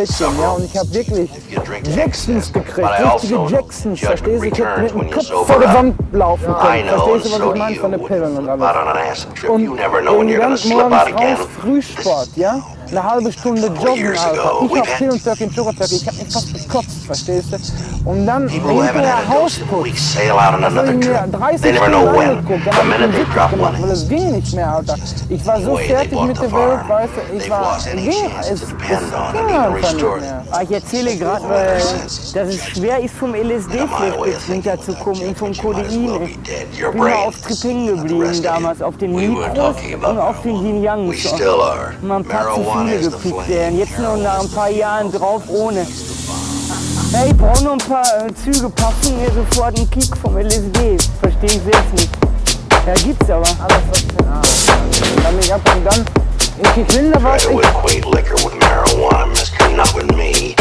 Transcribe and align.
you 0.00 0.26
mussten 0.26 0.30
ins 0.30 0.32
Bett 0.32 0.34
gehen, 0.34 0.40
ja, 0.40 0.50
und 0.50 0.64
ich 0.64 0.76
habe 0.78 0.94
wirklich 0.94 1.30
Jacksons 1.96 2.52
gekriegt, 2.52 2.88
richtige 2.88 3.38
also 3.38 3.48
Jacksons, 3.48 4.00
verstehst 4.00 4.42
du? 4.42 4.46
Ich 4.46 4.58
hätte 4.58 4.80
mit 4.82 4.90
dem 4.94 5.10
Kopf 5.10 5.26
vor 5.28 5.58
der. 5.58 5.74
Wand 5.74 5.94
laufen 6.12 6.44
können, 6.44 6.88
verstehst 6.88 7.26
du, 7.26 7.30
was 7.40 7.54
ich 7.54 7.58
meine, 7.58 7.76
von 7.76 7.90
den 7.92 8.04
Pillen 8.04 8.36
und 8.36 8.48
alles. 8.48 9.26
Und 9.48 9.68
out 9.70 10.64
morgens 10.64 11.02
again. 11.02 11.36
raus, 11.36 11.46
Frühsport, 11.60 12.28
ja? 12.36 12.60
Eine 12.90 13.04
halbe 13.04 13.30
Stunde 13.30 13.66
joggen, 13.68 14.18
Alter. 14.18 14.52
Ich 14.64 14.72
we 14.72 14.78
hab 14.80 14.86
had- 14.88 14.96
Pill 14.98 15.10
und 15.10 15.22
Turkey 15.22 15.44
und 15.44 15.54
Sugar 15.54 15.74
Turkey, 15.76 15.94
ich 15.94 16.06
hab 16.08 16.14
mich 16.16 16.32
fast 16.32 16.52
gekotzt, 16.54 17.04
verstehst 17.06 17.52
du? 17.52 18.10
Und 18.10 18.26
dann 18.26 18.48
hinterher 18.48 19.28
Hausputz. 19.28 19.68
habe 19.70 19.88
ich 19.88 20.74
mir 20.74 20.96
trip. 21.00 21.32
30 21.32 21.60
They 21.60 21.72
never 21.72 21.84
Stunden 21.86 22.08
know 22.10 22.18
when. 22.18 22.30
angeguckt, 22.30 22.66
dann 22.66 22.74
hab 22.76 22.84
ich 22.86 22.94
einen 22.94 23.12
they 23.12 23.20
Witz 23.20 23.28
drop 23.34 23.50
gemacht, 23.50 23.74
weil 23.80 23.90
es 23.90 24.08
ging 24.08 24.32
nicht 24.32 24.54
mehr, 24.54 24.74
Alter. 24.74 24.96
Ich 25.28 25.46
war 25.46 25.60
so 25.60 25.76
fertig 25.76 26.20
mit 26.20 26.36
der 26.42 26.50
Welt, 26.52 26.88
weißt 26.88 27.12
du, 27.30 27.36
ich 27.36 27.50
war, 27.50 27.78
ging, 27.94 28.12
es, 28.40 28.62
ich 30.62 30.70
erzähle 30.70 31.16
gerade, 31.16 31.44
äh, 31.44 31.78
dass 31.78 32.48
es 32.48 32.66
schwer 32.66 33.00
ist, 33.00 33.14
vom 33.14 33.34
LSD-Flash 33.34 34.48
runterzukommen 34.48 35.28
und 35.28 35.38
vom 35.38 35.56
Codein. 35.56 36.30
Ich 36.72 36.80
bin 36.80 36.98
mal 36.98 37.12
auf 37.12 37.40
Trip 37.40 37.64
hängen 37.64 37.96
geblieben 37.96 38.42
damals, 38.42 38.82
auf 38.82 38.96
den 38.96 39.12
We 39.12 39.22
were 39.22 39.48
Mikros 39.48 39.54
talking 39.54 39.94
und 39.94 40.04
about 40.04 40.20
auf 40.20 40.42
den 40.42 40.56
Yin 40.66 40.82
Yangs. 40.82 41.40
Mal 42.02 42.16
ein 42.16 42.24
paar 42.24 42.54
zu 42.54 42.64
viele 42.64 43.00
gepickt 43.00 43.48
werden. 43.48 43.78
Jetzt 43.78 43.98
noch 43.98 44.16
nach 44.16 44.40
ein 44.40 44.50
paar 44.50 44.70
Jahren 44.70 45.10
drauf 45.12 45.42
ohne. 45.48 45.86
Hey, 47.12 47.30
ich 47.30 47.36
brauche 47.36 47.64
noch 47.64 47.72
ein 47.72 47.78
paar 47.78 48.04
äh, 48.24 48.32
Züge, 48.34 48.70
passen 48.70 49.18
mir 49.18 49.30
sofort 49.32 49.76
einen 49.76 49.90
Kick 49.90 50.16
vom 50.16 50.36
LSD. 50.36 50.96
Verstehe 51.20 51.44
ich 51.44 51.60
selbst 51.64 51.92
nicht. 51.92 52.10
Ja, 52.86 52.94
gibt's 52.94 53.28
aber. 53.28 53.42
Alles 53.42 53.82
was 53.90 54.00
für 54.00 54.18
ein 54.20 54.28
Arsch. 54.28 54.66
Dann 55.22 55.36
mich 55.36 55.52
ab 55.52 55.60
und 55.74 55.84
dann, 55.84 56.04
ich, 56.62 56.82
ich 56.82 56.96
will 56.96 57.10
da 57.10 57.22
was, 57.22 57.44
ich, 57.44 58.59
not 59.80 59.94
with 59.94 60.14
me. 60.14 60.59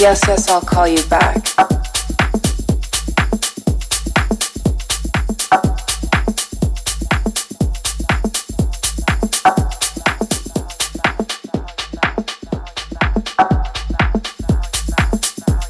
Yes, 0.00 0.22
yes, 0.26 0.48
I'll 0.48 0.62
call 0.62 0.88
you 0.88 1.02
back. 1.10 1.36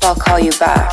I'll 0.01 0.15
call 0.15 0.39
you 0.39 0.53
back. 0.61 0.93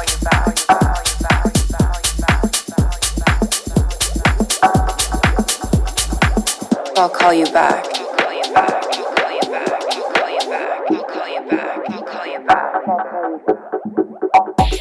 I'll 6.98 7.10
call 7.10 7.34
you 7.34 7.46
back. 7.46 7.97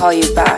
call 0.00 0.14
you 0.14 0.34
back. 0.34 0.49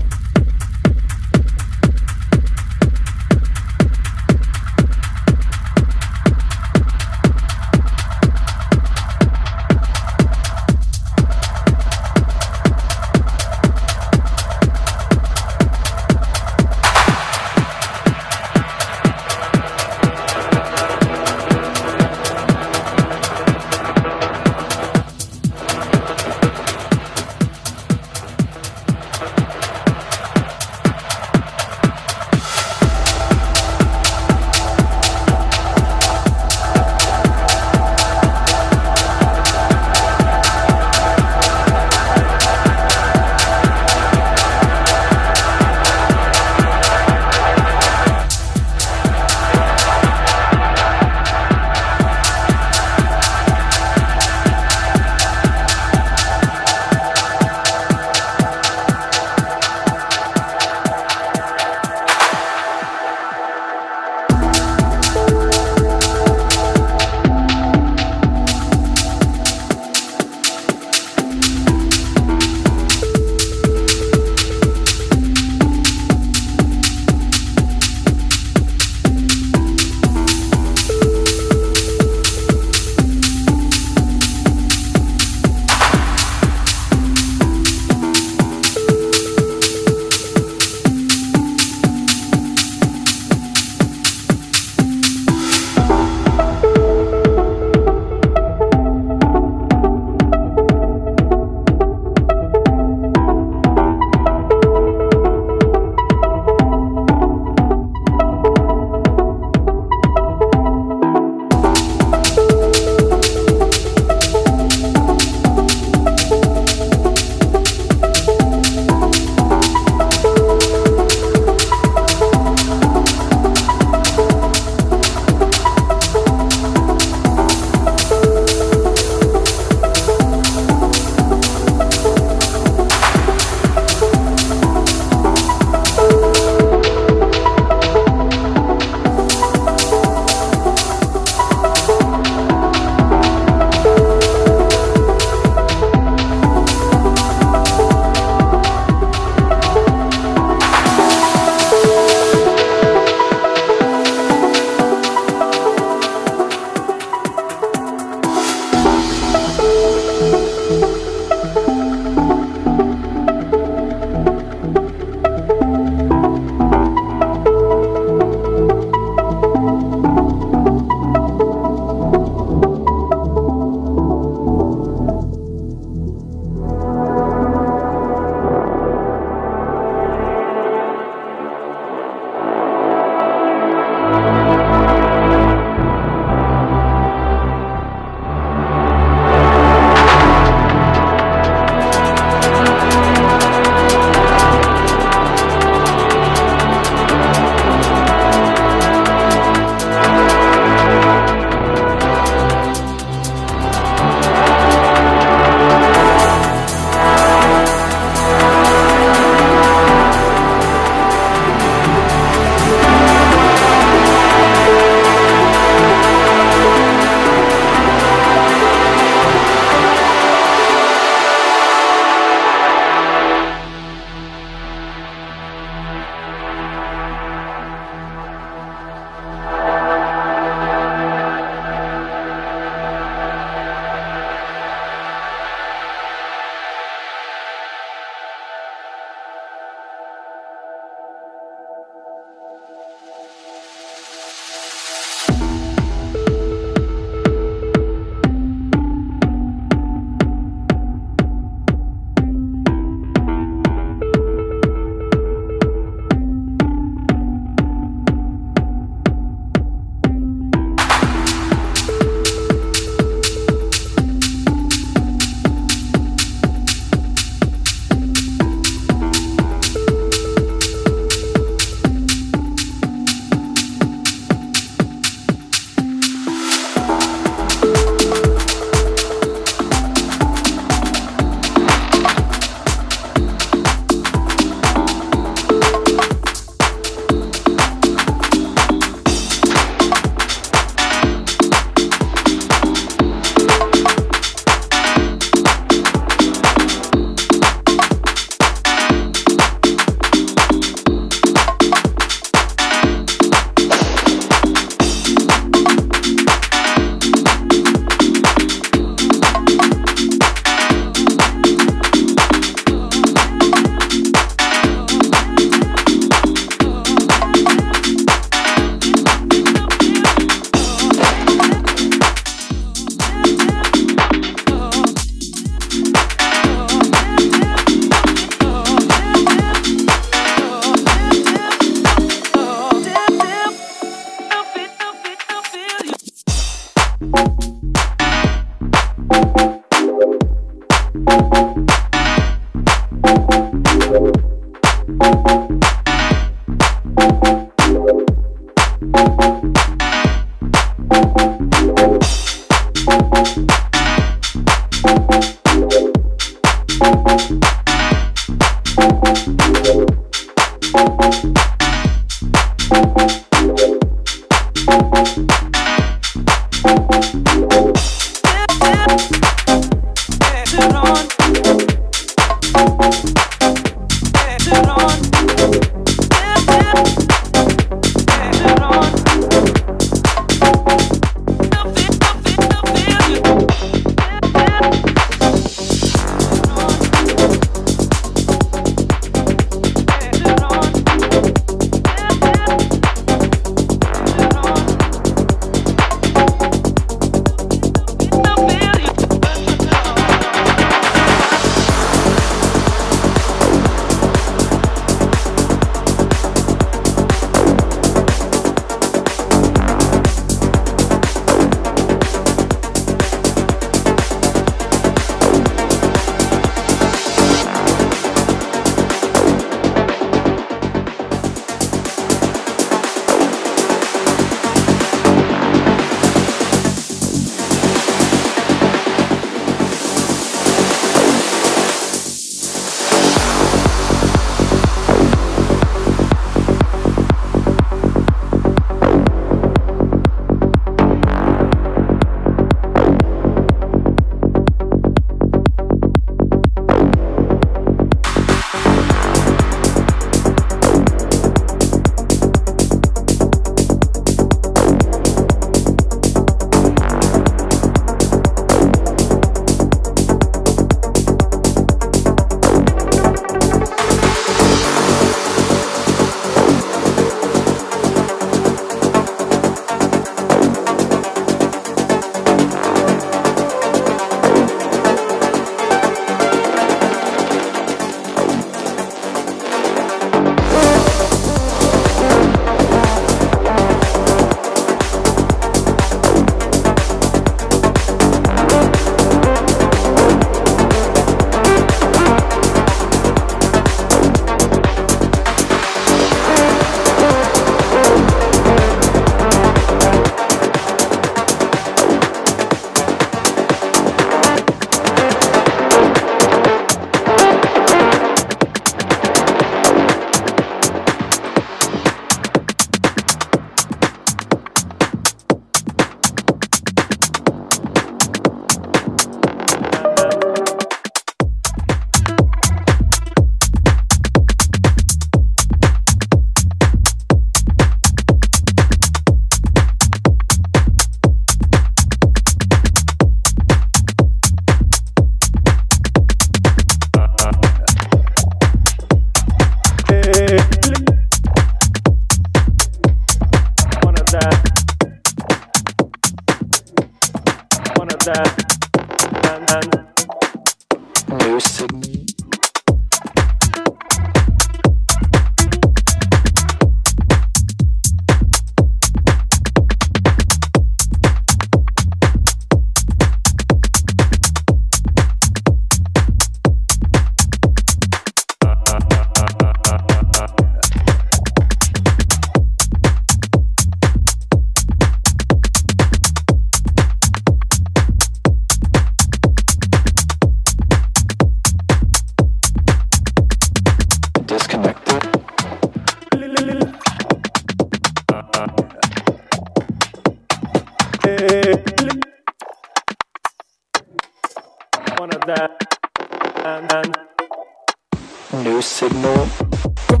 New 598.43 598.61
signal. 598.61 600.00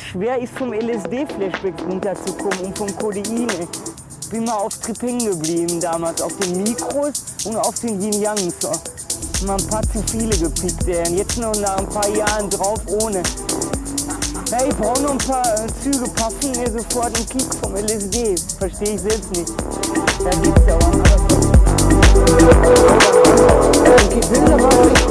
Es 0.00 0.08
schwer 0.08 0.40
ist, 0.40 0.56
vom 0.56 0.72
LSD-Flashback 0.72 1.74
runterzukommen 1.88 2.58
und 2.60 2.78
vom 2.78 2.96
Codein. 2.96 3.48
Ich 4.22 4.30
bin 4.30 4.44
mal 4.44 4.54
auf 4.54 4.78
Trip 4.78 5.00
hängen 5.02 5.30
geblieben 5.30 5.80
damals, 5.80 6.22
auf 6.22 6.36
den 6.38 6.62
Mikros 6.62 7.24
und 7.44 7.56
auf 7.56 7.74
den 7.80 8.00
Yin-Yangs. 8.00 8.54
Mal 9.46 9.56
ein 9.56 9.66
paar 9.66 9.82
zu 9.82 10.02
viele 10.10 10.36
gepickt. 10.36 10.86
Und 10.86 11.16
jetzt 11.16 11.38
noch 11.38 11.54
nach 11.60 11.78
ein 11.78 11.88
paar 11.88 12.08
Jahren 12.08 12.48
drauf 12.50 12.80
ohne. 12.86 13.22
Hey, 14.52 14.68
ich 14.68 14.76
brauche 14.76 15.02
noch 15.02 15.12
ein 15.12 15.18
paar 15.18 15.46
äh, 15.54 15.66
Züge, 15.82 16.04
passen 16.10 16.52
mir 16.52 16.70
sofort 16.70 17.14
einen 17.16 17.28
Kick 17.28 17.54
vom 17.62 17.74
LSD. 17.76 18.36
Verstehe 18.58 18.94
ich 18.94 19.00
selbst 19.00 19.30
nicht. 19.30 19.52
Da 20.24 20.30
gibt's 20.30 20.62
ja 20.66 20.76
was. 20.76 20.96
Ich 24.12 24.30
will 24.30 24.44
da 24.44 24.60
war 24.60 24.84
nicht 24.84 25.10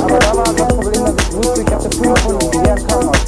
aber 0.00 0.18
da 0.18 0.36
war 0.36 0.44
das 0.44 0.68
Problem, 0.68 1.04
dass 1.04 1.14
ich 1.14 1.36
wusste, 1.36 1.60
ich 1.60 1.70
hatte 1.70 1.90
500 1.90 2.54
die 2.54 2.62
wären 2.64 2.86
Krankenhaus. 2.86 2.88
Aber 2.88 2.98
da 2.98 3.06
war 3.06 3.12
das 3.12 3.22
ich 3.22 3.27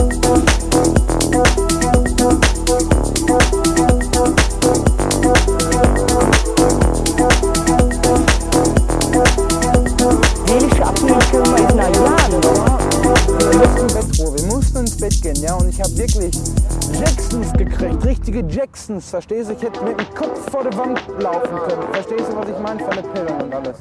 richtige 18.31 18.47
Jacksons, 18.47 19.09
verstehst 19.09 19.49
du? 19.49 19.53
Ich 19.53 19.61
hätte 19.61 19.83
mit 19.83 19.99
dem 19.99 20.13
Kopf 20.15 20.49
vor 20.49 20.63
der 20.63 20.77
Wand 20.77 21.01
laufen 21.19 21.57
können, 21.67 21.83
verstehst 21.91 22.31
du, 22.31 22.37
was 22.37 22.49
ich 22.49 22.59
meine, 22.59 22.79
von 22.79 22.95
den 22.95 23.13
Pillen 23.13 23.41
und 23.41 23.53
alles. 23.53 23.77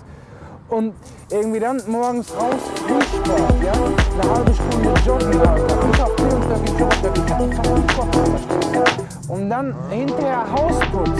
Und 0.68 0.94
irgendwie 1.30 1.60
dann 1.60 1.80
morgens 1.86 2.32
raus, 2.34 2.54
Frühsport, 2.86 3.54
ja, 3.64 3.72
eine 3.72 4.34
halbe 4.34 4.54
Stunde 4.54 4.94
joggen, 5.04 5.40
Alter. 5.40 5.78
Ich 5.92 6.00
hab 6.00 6.16
Pillen, 6.16 6.64
gejoggt, 6.64 7.18
ich 7.18 7.32
hab 7.32 8.14
verstehst 8.14 9.08
du? 9.28 9.32
Und 9.32 9.48
dann 9.48 9.74
hinterher 9.90 10.44
Hausputz. 10.50 11.10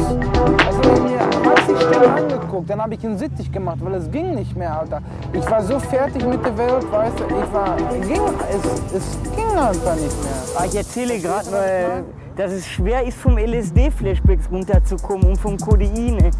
Also 0.66 0.81
ich 0.81 1.02
mir 1.02 1.19
30 1.44 1.81
Stunden 1.81 2.11
angeguckt, 2.11 2.70
dann 2.70 2.82
habe 2.82 2.94
ich 2.94 3.05
ihn 3.05 3.16
sittig 3.16 3.52
gemacht, 3.52 3.78
weil 3.81 3.94
es 3.94 4.11
ging 4.11 4.35
nicht 4.35 4.57
mehr, 4.57 4.81
Alter. 4.81 5.01
Ich 5.32 5.48
war 5.48 5.62
so 5.62 5.78
fertig 5.78 6.24
mit 6.27 6.44
der 6.44 6.59
Welt, 6.59 6.90
weißt 6.90 7.20
du, 7.20 7.24
ich 7.24 7.52
war, 7.52 7.77
ging, 7.77 8.23
es, 8.51 8.97
es 8.97 9.35
ging 9.36 9.51
einfach 9.57 9.94
nicht 9.94 10.23
mehr. 10.24 10.32
Ah, 10.57 10.65
Ich 10.66 10.77
erzähle 10.77 11.19
gerade, 11.20 11.52
weil 11.52 12.05
dass 12.36 12.52
es 12.52 12.66
schwer 12.66 13.07
ist, 13.07 13.19
vom 13.19 13.39
LSD-Flashbacks 13.39 14.51
runterzukommen 14.51 15.31
und 15.31 15.36
vom 15.36 15.57
Codein. 15.57 16.31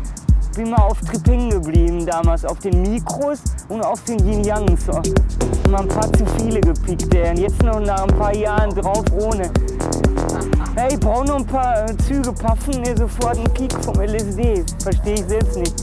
Ich 0.51 0.57
bin 0.57 0.71
mal 0.71 0.83
auf 0.83 1.01
Trip 1.01 1.51
geblieben 1.51 2.05
damals, 2.05 2.45
auf 2.45 2.59
den 2.59 2.83
Mikros 2.83 3.43
und 3.69 3.83
auf 3.83 4.03
den 4.05 4.19
Yin-Yangs. 4.27 4.87
Mal 5.71 5.83
ein 5.83 5.89
paar 5.89 6.13
zu 6.13 6.25
viele 6.39 6.61
gepickt, 6.61 7.15
ey. 7.15 7.31
Und 7.31 7.39
jetzt 7.39 7.63
noch 7.63 7.81
nach 7.81 8.03
ein 8.03 8.19
paar 8.19 8.35
Jahren 8.35 8.75
drauf 8.75 9.05
ohne. 9.13 9.51
Hey, 10.77 10.95
ich 10.95 11.01
brauche 11.01 11.27
noch 11.27 11.37
ein 11.37 11.47
paar 11.47 11.85
äh, 11.85 11.97
Züge, 12.07 12.33
passen 12.33 12.81
mir 12.81 12.97
sofort 12.97 13.37
einen 13.37 13.53
Kick 13.55 13.73
vom 13.85 14.01
LSD. 14.01 14.65
Verstehe 14.83 15.15
ich 15.15 15.25
selbst 15.27 15.57
nicht. 15.57 15.75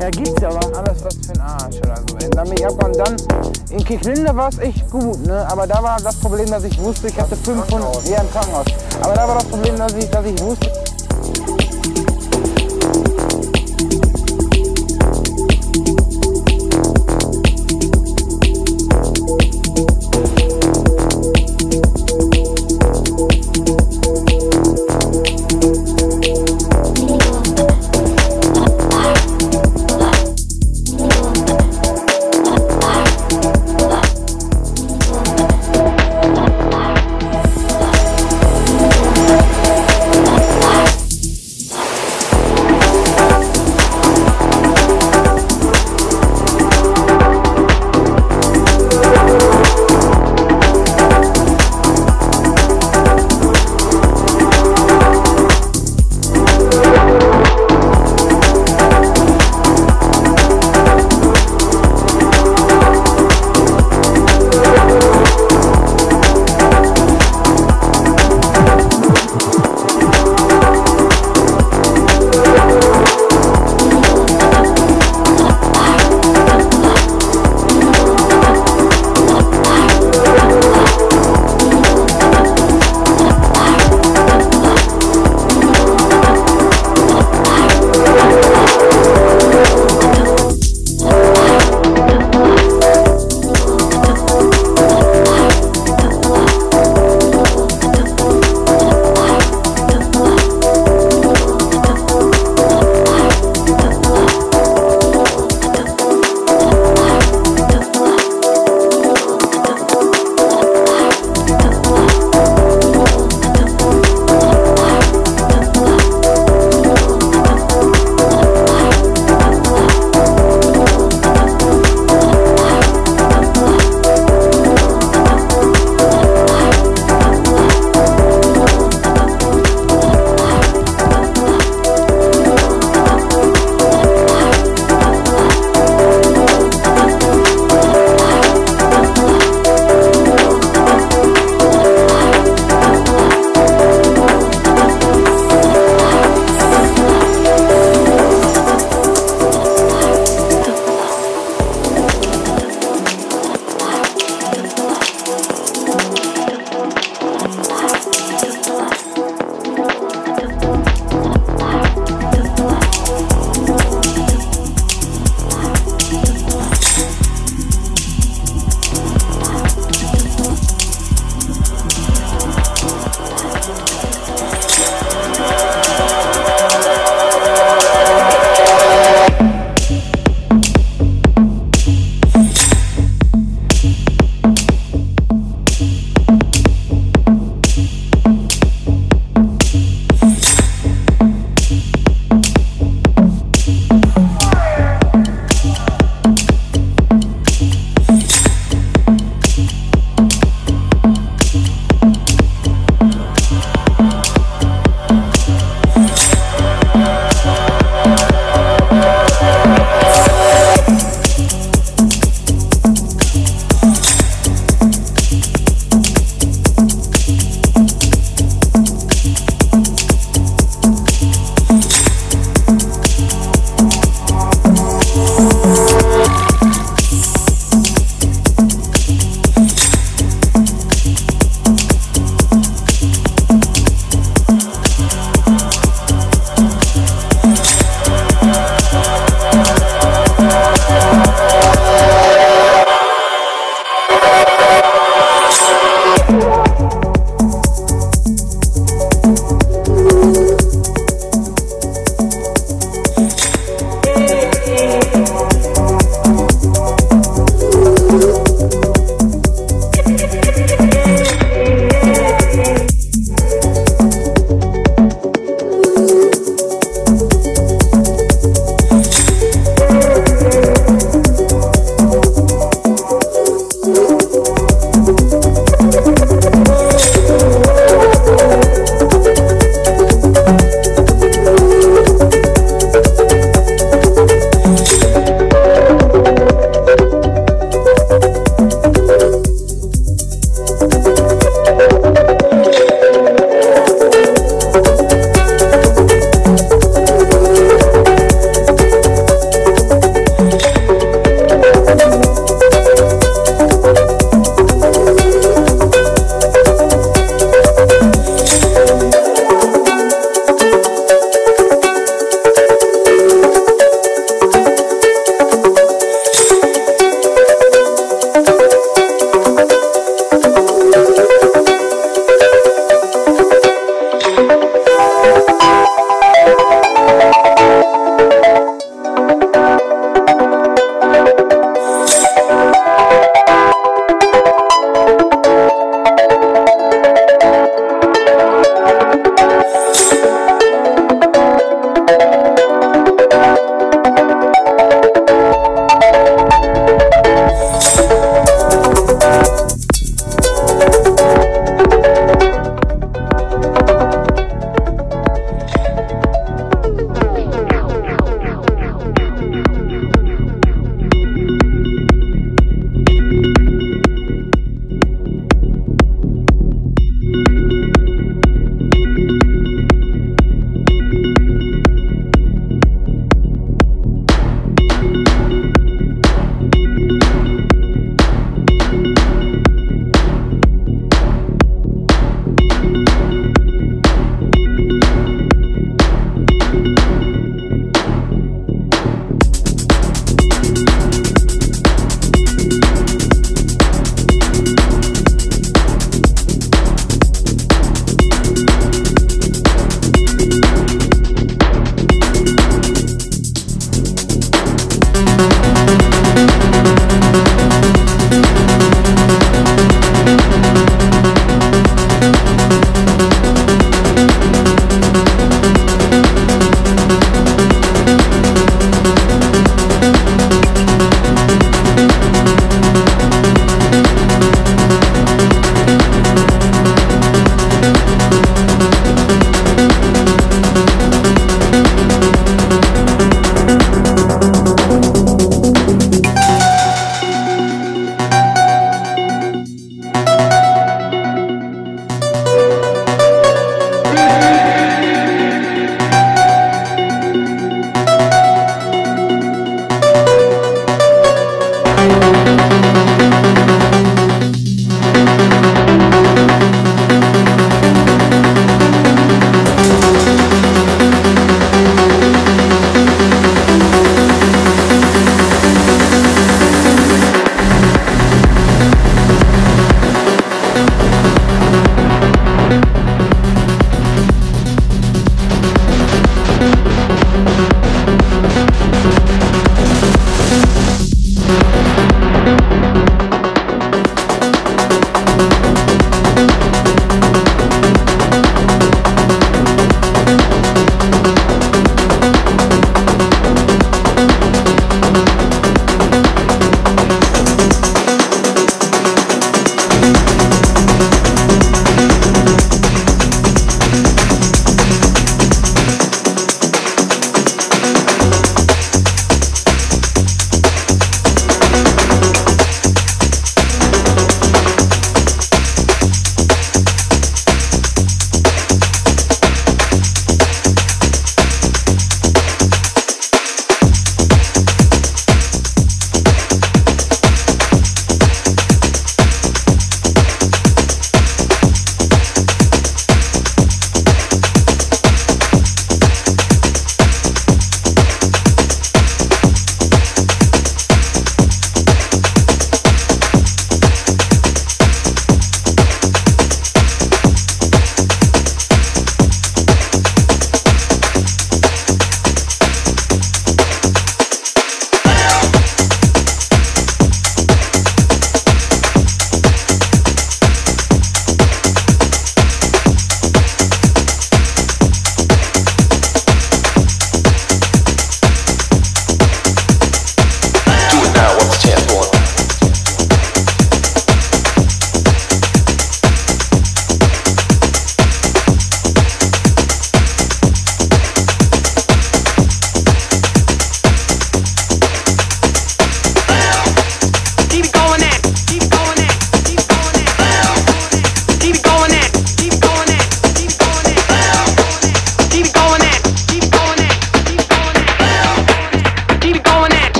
Ja, 0.00 0.10
gibt's 0.10 0.44
aber. 0.44 0.60
Alles 0.78 1.04
was 1.04 1.16
für 1.26 1.32
ein 1.32 1.40
Arsch 1.40 1.76
oder 1.78 1.96
so. 1.96 2.52
ich 2.52 2.66
ab 2.66 2.84
und 2.84 2.96
dann, 2.96 3.16
in 3.70 3.84
Kirchlinde 3.84 4.34
war 4.36 4.48
es 4.48 4.58
echt 4.58 4.88
gut, 4.90 5.26
ne? 5.26 5.46
aber 5.50 5.66
da 5.66 5.82
war 5.82 5.96
das 6.02 6.16
Problem, 6.16 6.50
dass 6.50 6.64
ich 6.64 6.78
wusste, 6.80 7.08
ich 7.08 7.20
hatte 7.20 7.34
500, 7.34 8.08
ja 8.08 8.20
im 8.20 8.30
Krankenhaus. 8.30 8.66
Aber 9.02 9.14
da 9.14 9.26
war 9.26 9.34
das 9.34 9.44
Problem, 9.44 9.76
dass 9.76 9.92
ich, 9.94 10.08
dass 10.10 10.24
ich 10.24 10.40
wusste, 10.40 10.70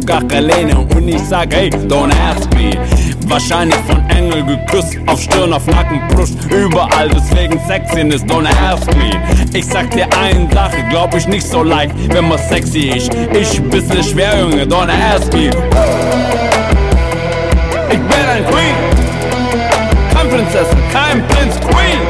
Sogar 0.00 0.22
Helene. 0.30 0.78
Und 0.78 1.08
ich 1.08 1.20
sag, 1.22 1.54
hey, 1.54 1.70
don't 1.88 2.12
ask 2.28 2.52
me. 2.54 2.72
Wahrscheinlich 3.28 3.76
von 3.88 4.08
Engel 4.10 4.44
geküsst, 4.44 4.96
auf 5.06 5.20
Stirn, 5.20 5.52
auf 5.52 5.66
Nacken, 5.66 6.00
Brust, 6.08 6.38
überall, 6.44 7.08
deswegen 7.08 7.58
Sexiness, 7.66 8.22
don't 8.24 8.46
ask 8.46 8.86
me. 8.96 9.10
Ich 9.52 9.66
sag 9.66 9.90
dir 9.90 10.06
eine 10.16 10.48
Sache, 10.52 10.84
glaub 10.90 11.12
ich 11.14 11.26
nicht 11.26 11.46
so 11.46 11.64
leicht, 11.64 11.92
wenn 12.12 12.28
man 12.28 12.38
sexy 12.38 12.90
ist. 12.96 13.10
Ich 13.32 13.60
bisschen 13.62 14.04
schwer, 14.04 14.40
Junge, 14.40 14.64
don't 14.64 14.90
ask 14.90 15.32
me. 15.32 15.50
Ich 17.90 17.98
bin 17.98 18.26
ein 18.30 18.44
Queen, 18.46 18.76
kein 20.14 20.28
Prinzessin, 20.28 20.78
kein 20.92 21.26
Prinz, 21.26 21.56
Queen. 21.60 22.05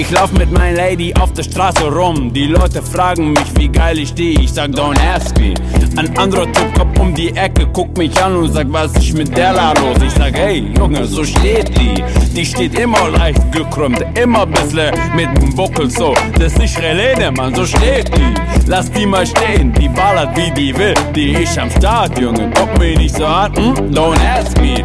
Ich 0.00 0.10
lauf 0.12 0.32
mit 0.32 0.50
meiner 0.50 0.78
Lady 0.78 1.12
auf 1.20 1.34
der 1.34 1.42
Straße 1.42 1.84
rum. 1.84 2.32
Die 2.32 2.46
Leute 2.46 2.80
fragen 2.80 3.34
mich, 3.34 3.44
wie 3.56 3.68
geil 3.68 3.98
ich 3.98 4.08
steh. 4.08 4.30
Ich 4.30 4.50
sag, 4.50 4.70
don't 4.70 4.98
ask 5.14 5.38
me. 5.38 5.52
Ein 5.94 6.16
anderer 6.16 6.50
Typ 6.50 6.74
kommt 6.74 6.98
um 6.98 7.14
die 7.14 7.28
Ecke, 7.36 7.66
guckt 7.66 7.98
mich 7.98 8.10
an 8.22 8.34
und 8.34 8.50
sagt, 8.50 8.72
was 8.72 8.94
ist 8.94 9.12
mit 9.12 9.36
der 9.36 9.52
da 9.52 9.74
los? 9.74 9.98
Ich 10.02 10.12
sag, 10.12 10.32
hey, 10.32 10.64
Junge, 10.78 11.04
so 11.04 11.22
steht 11.22 11.76
die. 11.78 12.02
Die 12.34 12.46
steht 12.46 12.78
immer 12.78 13.10
leicht 13.10 13.52
gekrümmt, 13.52 14.02
immer 14.18 14.46
bissle 14.46 14.90
mit 15.14 15.36
dem 15.36 15.54
Buckel 15.54 15.90
so. 15.90 16.14
Das 16.38 16.54
ist 16.54 16.58
nicht 16.58 16.78
Relene, 16.80 17.30
Mann, 17.30 17.54
so 17.54 17.66
steht 17.66 18.08
die. 18.16 18.34
Lass 18.66 18.90
die 18.90 19.04
mal 19.04 19.26
stehen, 19.26 19.70
die 19.74 19.90
ballert 19.90 20.34
wie 20.34 20.50
die 20.50 20.74
will. 20.78 20.94
Die 21.14 21.32
ist 21.32 21.58
am 21.58 21.70
Start, 21.70 22.18
Junge, 22.18 22.50
guck 22.54 22.78
mich 22.78 22.96
nicht 22.96 23.16
so 23.16 23.26
an. 23.26 23.54
Hm? 23.54 23.74
Don't 23.90 24.16
ask 24.24 24.58
me. 24.62 24.82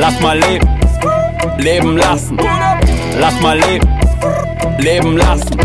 Lass 0.00 0.20
mal 0.20 0.40
leben, 0.40 0.68
leben 1.56 1.96
lassen. 1.98 2.36
Lass 3.20 3.40
mal 3.40 3.60
leben 3.60 3.95
leben 4.78 5.16
lassen. 5.16 5.56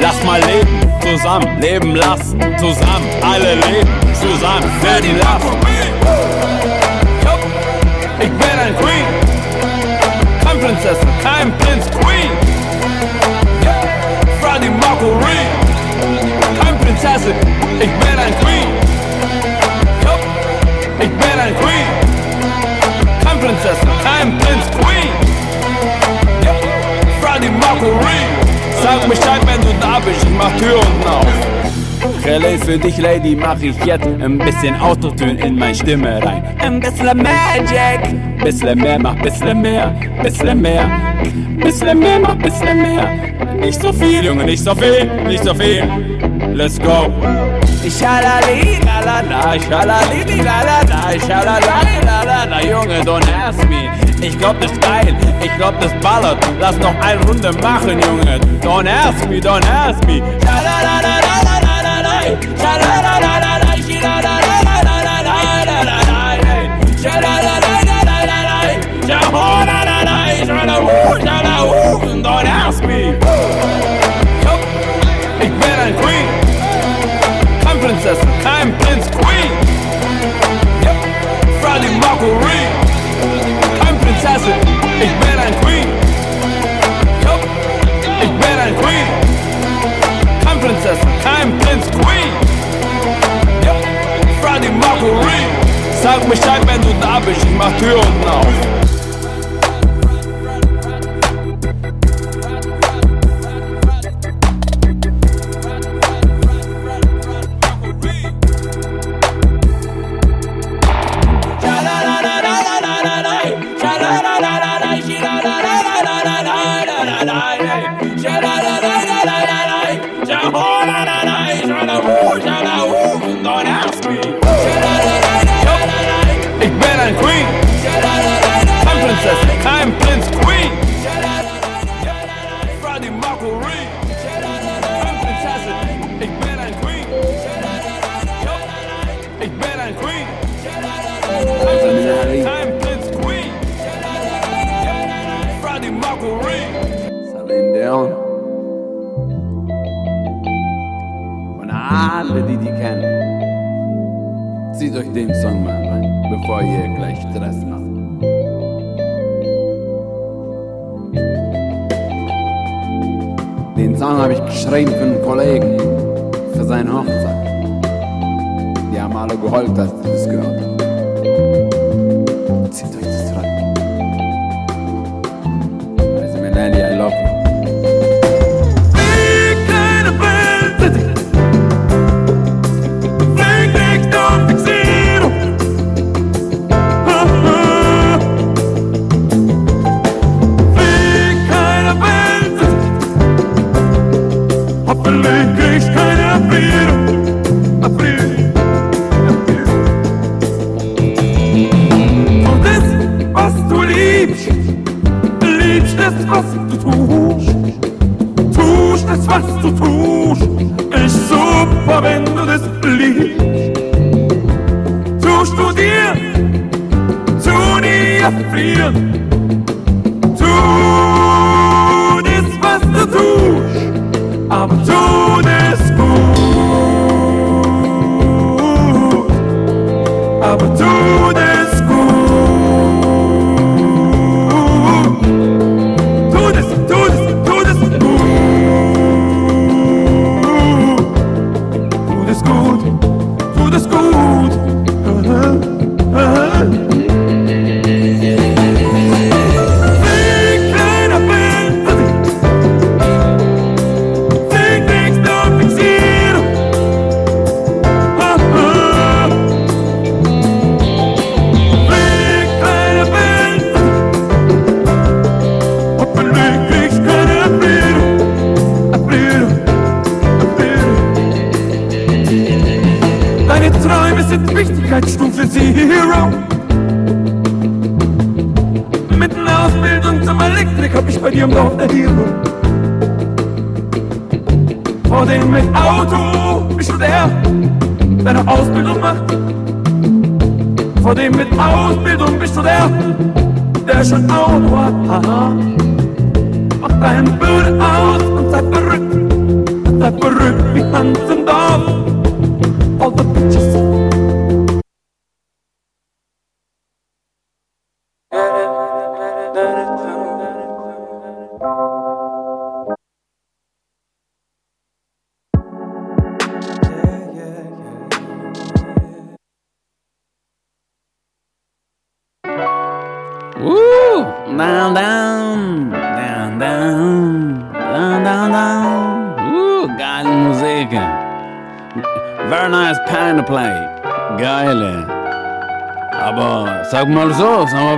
Lass 0.00 0.22
mal 0.24 0.40
leben, 0.40 0.80
zusammen, 1.00 1.60
leben 1.60 1.94
lassen, 1.94 2.38
zusammen, 2.58 3.08
alle 3.22 3.54
leben, 3.54 3.88
zusammen, 4.14 4.70
leben 4.82 5.18
lassen. 5.18 5.56
Yup, 7.24 7.40
Ich 8.20 8.28
bin 8.28 8.58
ein 8.58 8.76
Queen, 8.76 9.06
kein 10.44 10.60
Prinzessin, 10.60 11.08
kein 11.22 11.58
Prinz, 11.58 11.86
Queen. 11.90 12.30
Freddie 14.40 14.70
Mercury, 14.70 15.42
kein 16.60 16.78
Prinzessin, 16.78 17.34
ich 17.80 17.90
bin 17.90 18.18
ein 18.18 18.34
Queen. 18.40 18.68
Ich 20.98 21.08
bin 21.10 21.40
ein 21.40 21.54
Queen, 21.56 21.86
kein 23.22 23.38
Prinzessin, 23.40 23.88
kein 24.02 24.38
Prinz, 24.38 24.64
Queen. 24.78 24.95
Sag 28.82 29.08
Bescheid, 29.08 29.40
wenn 29.46 29.60
du 29.60 29.68
da 29.80 29.98
bist, 29.98 30.22
ich 30.22 30.30
mach 30.30 30.52
Tür 30.56 30.76
unten 30.76 31.08
auf. 31.08 32.24
Relais 32.24 32.58
für 32.64 32.78
dich, 32.78 32.98
Lady, 32.98 33.36
mach 33.36 33.60
ich 33.60 33.76
jetzt 33.84 34.06
ein 34.06 34.38
bisschen 34.38 34.78
Autotune 34.80 35.38
in 35.40 35.58
meine 35.58 35.74
Stimme 35.74 36.22
rein. 36.24 36.42
Ein 36.58 36.80
bisschen 36.80 37.22
Magic, 37.22 38.42
bisschen 38.42 38.78
mehr, 38.78 38.98
mach 38.98 39.14
bisschen 39.16 39.60
mehr, 39.60 39.94
bisschen 40.22 40.60
mehr, 40.60 40.90
bisschen 41.58 41.98
mehr, 41.98 42.20
mach 42.20 42.34
bisschen 42.36 42.82
mehr. 42.82 43.08
Nicht 43.60 43.80
so 43.80 43.92
viel, 43.92 44.24
Junge, 44.24 44.44
nicht 44.44 44.62
so 44.62 44.74
viel, 44.74 45.10
nicht 45.26 45.44
so 45.44 45.54
viel. 45.54 45.84
Let's 46.54 46.78
go. 46.78 47.12
Schalali, 47.88 48.78
la 48.84 49.00
la 49.00 49.20
la, 49.20 49.60
schalali, 49.60 50.42
la 50.42 50.62
la 50.64 50.80
la, 50.88 51.20
schalali, 51.20 52.04
la 52.04 52.22
la 52.24 52.44
la, 52.44 52.60
Junge, 52.60 53.04
don't 53.04 53.28
ask 53.28 53.58
me. 53.68 54.05
Ich 54.20 54.38
glaub, 54.38 54.60
das 54.60 54.72
ist 54.72 54.80
geil, 54.80 55.14
ich 55.42 55.54
glaub, 55.56 55.78
das 55.80 55.92
ballert. 56.00 56.38
Lass 56.58 56.76
noch 56.78 56.94
eine 57.00 57.22
Runde 57.26 57.52
machen, 57.62 58.00
Junge. 58.00 58.40
Don't 58.62 58.88
ask 58.88 59.28
me, 59.28 59.40
don't 59.40 59.64
ask 59.68 60.04
me. 60.06 60.22
Don't 72.22 72.46
ask 72.46 72.82
me. 72.82 74.15
mich 96.28 96.38
stark, 96.38 96.66
wenn 96.66 96.80
du 96.80 96.92
da 97.00 97.20
bist, 97.20 97.42
ich 97.44 97.56
mach 97.56 97.72
Tür 97.78 97.96
unten 97.96 98.28
auf. 98.28 98.75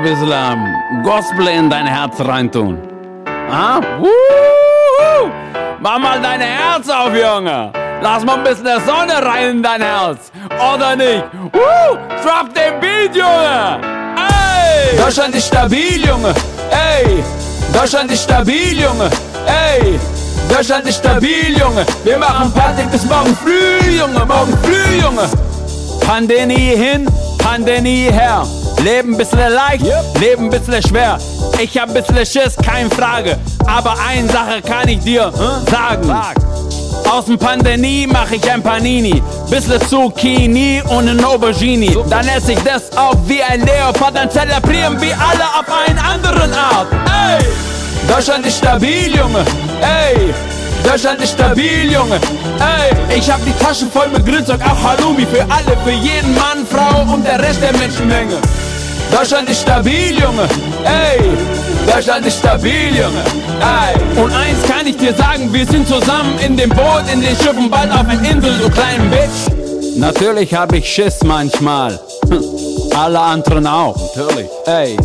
Bisschen 0.08 1.02
Gospel 1.02 1.48
in 1.48 1.68
dein 1.68 1.86
Herz 1.86 2.20
reintun. 2.20 2.78
Ah? 3.50 3.80
Mach 5.80 5.98
mal 5.98 6.20
dein 6.20 6.40
Herz 6.40 6.88
auf, 6.88 7.12
Junge. 7.14 7.72
Lass 8.00 8.24
mal 8.24 8.38
ein 8.38 8.44
bisschen 8.44 8.64
der 8.64 8.80
Sonne 8.80 9.22
rein 9.22 9.50
in 9.50 9.62
dein 9.62 9.82
Herz. 9.82 10.32
Oder 10.72 10.96
nicht? 10.96 11.24
Woo! 11.52 11.98
Drop 12.22 12.54
den 12.54 12.80
Beat, 12.80 13.14
Junge! 13.14 13.80
Ey! 14.16 14.98
Deutschland 14.98 15.34
ist 15.34 15.48
stabil, 15.48 16.06
Junge. 16.06 16.34
Ey! 16.70 17.22
Deutschland 17.72 18.10
ist 18.10 18.24
stabil, 18.24 18.80
Junge. 18.80 19.10
Ey! 19.46 19.98
Deutschland 20.48 20.86
ist 20.86 20.98
stabil, 20.98 21.58
Junge. 21.58 21.84
Wir 22.04 22.18
machen 22.18 22.50
Party 22.52 22.84
bis 22.90 23.04
morgen 23.04 23.36
früh, 23.36 23.90
Junge. 23.90 24.24
Morgen 24.24 24.56
früh, 24.62 25.02
Junge. 25.02 25.28
Pandemie 26.00 26.76
hin, 26.76 27.06
Pandemie 27.38 28.10
her. 28.10 28.46
Leben 28.82 29.16
bisschen 29.16 29.52
leicht, 29.52 29.84
Leben 30.20 30.50
bisschen 30.50 30.82
schwer. 30.82 31.18
Ich 31.60 31.76
hab 31.76 31.92
bisschen 31.92 32.24
Schiss, 32.24 32.56
keine 32.56 32.88
Frage. 32.90 33.36
Aber 33.66 33.96
eine 34.08 34.28
Sache 34.28 34.62
kann 34.62 34.88
ich 34.88 35.00
dir 35.00 35.32
äh, 35.34 35.70
sagen. 35.70 36.10
Aus 37.10 37.24
dem 37.24 37.38
Pandemie 37.38 38.06
mach 38.06 38.30
ich 38.30 38.50
ein 38.50 38.62
Panini. 38.62 39.22
Bissle 39.50 39.80
Zucchini 39.80 40.82
und 40.88 41.08
ein 41.08 41.24
Aubergine. 41.24 42.04
Dann 42.08 42.28
esse 42.28 42.52
ich 42.52 42.58
das 42.60 42.96
auf 42.96 43.16
wie 43.26 43.42
ein 43.42 43.64
Leopard. 43.64 44.16
Dann 44.16 44.30
zelebrieren 44.30 45.00
wir 45.00 45.16
alle 45.18 45.44
auf 45.58 45.66
einen 45.88 45.98
anderen 45.98 46.52
Art. 46.52 46.86
Ey! 47.06 47.44
Deutschland 48.08 48.46
ist 48.46 48.58
stabil, 48.58 49.16
Junge. 49.16 49.44
Ey! 49.80 50.34
Deutschland 50.84 51.20
ist 51.20 51.32
stabil, 51.32 51.90
Junge. 51.90 52.20
Ey! 52.60 53.16
Ich 53.16 53.30
hab 53.30 53.44
die 53.44 53.52
Taschen 53.64 53.90
voll 53.90 54.08
mit 54.08 54.24
Grillzeug, 54.24 54.60
auch 54.60 54.88
Halloumi. 54.88 55.26
Für 55.26 55.42
alle, 55.42 55.76
für 55.84 55.90
jeden 55.90 56.34
Mann, 56.34 56.66
Frau 56.70 57.12
und 57.12 57.26
der 57.26 57.40
Rest 57.42 57.60
der 57.62 57.72
Menschenmenge. 57.78 58.38
Deutschland 59.10 59.48
ist 59.48 59.62
stabil, 59.62 60.18
Junge. 60.18 60.48
Ey! 60.84 61.20
Deutschland 61.92 62.26
ist 62.26 62.38
stabil, 62.38 62.88
Junge. 62.88 63.22
Ey! 63.60 64.22
Und 64.22 64.32
eins 64.32 64.62
kann 64.68 64.86
ich 64.86 64.96
dir 64.96 65.14
sagen, 65.14 65.52
wir 65.52 65.66
sind 65.66 65.88
zusammen 65.88 66.38
in 66.44 66.56
dem 66.56 66.70
Boot, 66.70 67.04
in 67.12 67.20
den 67.20 67.34
Schiffen, 67.36 67.70
bald 67.70 67.90
auf 67.90 68.06
einer 68.08 68.30
Insel, 68.30 68.58
du 68.58 68.68
kleinen 68.70 69.10
Bitch. 69.10 69.96
Natürlich 69.96 70.54
hab 70.54 70.72
ich 70.72 70.86
Schiss 70.88 71.24
manchmal. 71.24 71.98
Hm, 72.28 72.44
Alle 72.96 73.18
anderen 73.18 73.66
auch. 73.66 73.96
Natürlich. 74.14 74.48
Ey, 74.66 74.96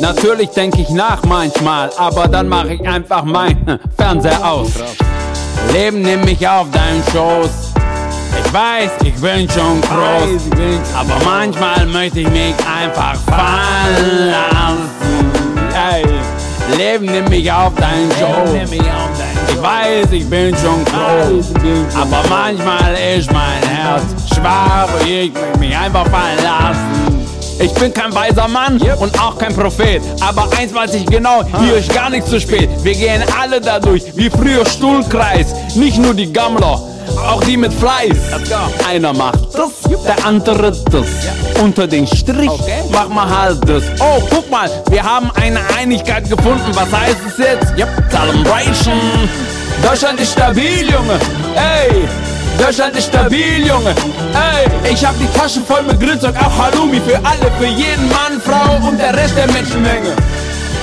natürlich 0.00 0.48
denke 0.50 0.80
ich 0.80 0.88
nach 0.90 1.22
manchmal, 1.24 1.90
aber 1.98 2.28
dann 2.28 2.48
mache 2.48 2.74
ich 2.74 2.88
einfach 2.88 3.24
mein 3.24 3.66
hm, 3.66 3.78
Fernseher 3.96 4.50
aus. 4.50 4.70
Leben 5.72 6.00
nimm 6.02 6.24
mich 6.24 6.46
auf 6.48 6.66
deinen 6.70 7.02
Schoß. 7.12 7.67
Ich 8.36 8.52
weiß, 8.52 8.90
ich 9.04 9.14
bin 9.14 9.48
schon 9.50 9.80
groß, 9.80 10.42
aber 10.94 11.24
manchmal 11.24 11.86
möchte 11.86 12.20
ich 12.20 12.30
mich 12.30 12.54
einfach 12.66 13.16
fallen 13.26 14.30
lassen. 14.30 14.88
Ey, 15.92 16.04
Leben 16.76 17.06
nimm 17.06 17.28
mich 17.28 17.50
auf 17.50 17.74
deinen 17.74 18.10
Schoß. 18.12 18.70
Ich 19.50 19.62
weiß, 19.62 20.12
ich 20.12 20.28
bin 20.28 20.54
schon 20.56 20.84
groß, 20.84 21.46
aber 21.94 22.22
manchmal 22.28 22.94
ist 23.16 23.32
mein 23.32 23.62
Herz 23.68 24.02
schwach 24.34 24.88
und 25.00 25.08
ich 25.08 25.32
möchte 25.32 25.58
mich 25.58 25.76
einfach 25.76 26.06
fallen 26.08 26.42
lassen. 26.42 27.08
Ich 27.60 27.74
bin 27.74 27.92
kein 27.92 28.14
weiser 28.14 28.46
Mann 28.46 28.80
und 29.00 29.20
auch 29.20 29.36
kein 29.36 29.52
Prophet. 29.52 30.00
Aber 30.20 30.48
eins 30.56 30.72
weiß 30.72 30.94
ich 30.94 31.06
genau, 31.06 31.42
hier 31.60 31.78
ist 31.78 31.92
gar 31.92 32.08
nichts 32.08 32.30
zu 32.30 32.40
spät. 32.40 32.70
Wir 32.84 32.94
gehen 32.94 33.22
alle 33.40 33.60
dadurch, 33.60 34.04
wie 34.14 34.30
früher 34.30 34.64
Stuhlkreis. 34.64 35.54
Nicht 35.74 35.98
nur 35.98 36.14
die 36.14 36.32
Gammler, 36.32 36.80
auch 37.16 37.42
die 37.44 37.56
mit 37.56 37.72
Fleiß. 37.72 38.16
Einer 38.88 39.12
macht 39.12 39.40
das, 39.54 39.90
der 40.04 40.24
andere 40.26 40.72
das. 40.90 41.06
Unter 41.62 41.86
den 41.86 42.06
Strich 42.06 42.50
mach 42.90 43.08
mal 43.08 43.28
halt 43.28 43.68
das. 43.68 43.82
Oh, 44.00 44.20
guck 44.30 44.50
mal, 44.50 44.70
wir 44.90 45.02
haben 45.02 45.30
eine 45.34 45.60
Einigkeit 45.78 46.28
gefunden. 46.28 46.70
Was 46.72 46.92
heißt 46.92 47.18
es 47.26 47.38
jetzt? 47.38 47.78
Yep, 47.78 47.88
Celebration. 48.10 49.28
Deutschland 49.82 50.20
ist 50.20 50.32
stabil, 50.32 50.82
Junge. 50.90 51.18
Ey, 51.54 52.08
Deutschland 52.58 52.96
ist 52.96 53.06
stabil, 53.06 53.66
Junge. 53.66 53.94
Ey, 54.34 54.92
ich 54.92 55.04
hab 55.04 55.14
die 55.18 55.38
Taschen 55.38 55.64
voll 55.64 55.82
mit 55.82 56.00
Grillzeug, 56.00 56.34
auch 56.36 56.64
Halloumi 56.64 57.00
für 57.00 57.16
alle, 57.16 57.50
für 57.58 57.66
jeden 57.66 58.08
Mann, 58.08 58.40
Frau 58.44 58.86
und 58.88 58.98
der 58.98 59.14
Rest 59.16 59.36
der 59.36 59.46
Menschenmenge. 59.52 60.14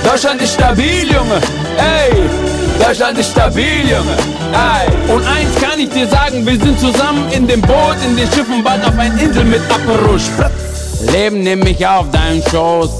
Deutschland 0.04 0.40
ist 0.40 0.54
stabil, 0.54 1.04
Junge. 1.12 1.40
Ey, 1.76 2.12
Deutschland 2.78 3.18
ist 3.18 3.30
stabil, 3.30 3.82
Junge. 3.82 4.16
Ey, 4.52 5.12
und 5.12 5.24
eins 5.26 5.54
kann 5.60 5.78
ich 5.78 5.88
dir 5.90 6.06
sagen, 6.06 6.46
wir 6.46 6.58
sind 6.58 6.78
zusammen 6.78 7.30
in 7.32 7.46
dem 7.46 7.60
Boot, 7.60 7.96
in 8.04 8.16
den 8.16 8.26
Schiffen, 8.32 8.62
bald 8.62 8.84
auf 8.84 8.98
einer 8.98 9.20
Insel 9.20 9.44
mit 9.44 9.60
Aperol. 9.70 10.20
Leben 11.12 11.42
nimm 11.42 11.60
mich 11.60 11.86
auf 11.86 12.10
deinen 12.10 12.42
Schoß. 12.50 12.90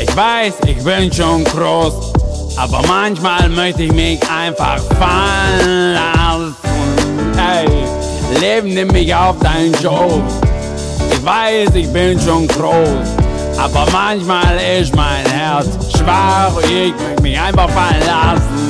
Ich 0.00 0.16
weiß, 0.16 0.54
ich 0.66 0.82
bin 0.82 1.12
schon 1.12 1.44
groß, 1.44 2.12
aber 2.56 2.82
manchmal 2.86 3.48
möchte 3.48 3.82
ich 3.82 3.92
mich 3.92 4.20
einfach 4.30 4.80
fallen 4.98 5.94
lassen. 5.94 6.56
Ey, 7.36 8.38
Leben 8.40 8.74
nimm 8.74 8.88
mich 8.88 9.14
auf 9.14 9.38
deinen 9.40 9.74
Schoß. 9.74 10.22
Ich 11.12 11.24
weiß, 11.24 11.74
ich 11.74 11.92
bin 11.92 12.18
schon 12.20 12.48
groß, 12.48 13.08
aber 13.58 13.86
manchmal 13.92 14.58
ist 14.80 14.94
mein 14.96 15.26
Herz 15.30 15.66
schwach. 15.96 16.52
Ich 16.62 16.94
möchte 16.94 17.22
mich 17.22 17.38
einfach 17.38 17.68
fallen 17.70 18.06
lassen. 18.06 18.69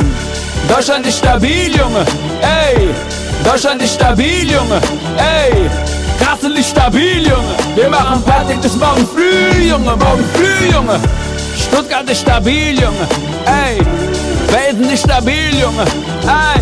Deutschland 0.69 1.07
ist 1.07 1.19
stabil, 1.19 1.74
Junge. 1.77 2.05
Ey, 2.43 2.89
Deutschland 3.45 3.82
ist 3.82 3.95
stabil, 3.95 4.51
Junge. 4.51 4.81
Ey, 5.16 5.69
Kassel 6.19 6.57
ist 6.57 6.70
stabil, 6.70 7.23
Junge. 7.27 7.55
Wir 7.74 7.89
machen 7.89 8.23
Party 8.23 8.55
bis 8.55 8.77
morgen 8.77 9.07
früh, 9.07 9.69
Junge. 9.69 9.97
Morgen 9.97 10.24
früh, 10.35 10.73
Junge. 10.73 11.01
Stuttgart 11.57 12.09
ist 12.09 12.20
stabil, 12.20 12.78
Junge. 12.81 13.07
Ey, 13.47 13.78
Felsen 14.49 14.91
ist 14.91 15.05
stabil, 15.05 15.55
Junge. 15.61 15.85
Ey, 16.27 16.61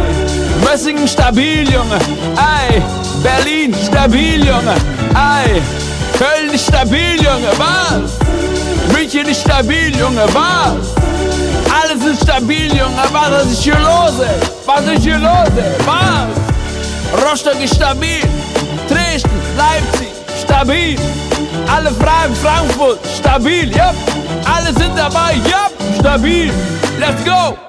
Mössingen 0.64 1.08
stabil, 1.08 1.68
Junge. 1.70 1.98
Ey, 2.36 2.82
Berlin 3.22 3.74
stabil, 3.86 4.44
Junge. 4.44 4.74
Ey, 5.14 5.62
Köln 6.18 6.52
ist 6.52 6.66
stabil, 6.66 7.16
Junge. 7.16 7.48
Was? 7.58 8.18
München 8.92 9.26
ist 9.28 9.42
stabil, 9.42 9.96
Junge. 9.96 10.22
Was? 10.32 11.07
Alles 12.00 12.12
ist 12.12 12.22
stabil, 12.22 12.68
Junge. 12.68 13.02
Was 13.12 13.46
ist 13.46 13.62
hier 13.62 13.78
los, 13.78 14.20
ey? 14.20 14.40
Was 14.66 14.82
ist 14.82 15.02
hier 15.02 15.18
los, 15.18 15.48
ey? 15.56 15.74
Was? 15.84 17.24
Rostock 17.24 17.60
ist 17.60 17.74
stabil. 17.74 18.22
Dresden, 18.88 19.30
Leipzig, 19.56 20.08
stabil. 20.40 20.96
Alle 21.66 21.90
Fragen, 21.90 22.34
Frankfurt, 22.36 23.00
stabil, 23.18 23.70
yep. 23.74 23.94
Alle 24.44 24.72
sind 24.78 24.96
dabei, 24.96 25.34
yep, 25.44 25.72
stabil. 25.98 26.52
Let's 27.00 27.24
go. 27.24 27.67